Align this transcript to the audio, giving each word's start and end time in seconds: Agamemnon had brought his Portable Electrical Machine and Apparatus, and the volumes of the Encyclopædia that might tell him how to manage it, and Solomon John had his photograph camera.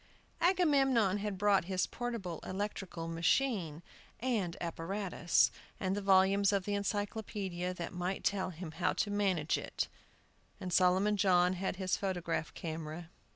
Agamemnon 0.41 1.19
had 1.19 1.37
brought 1.37 1.65
his 1.65 1.85
Portable 1.85 2.39
Electrical 2.43 3.07
Machine 3.07 3.83
and 4.19 4.57
Apparatus, 4.59 5.51
and 5.79 5.95
the 5.95 6.01
volumes 6.01 6.51
of 6.51 6.65
the 6.65 6.71
Encyclopædia 6.71 7.75
that 7.75 7.93
might 7.93 8.23
tell 8.23 8.49
him 8.49 8.71
how 8.71 8.93
to 8.93 9.11
manage 9.11 9.59
it, 9.59 9.89
and 10.59 10.73
Solomon 10.73 11.17
John 11.17 11.53
had 11.53 11.75
his 11.75 11.97
photograph 11.97 12.51
camera. 12.55 13.11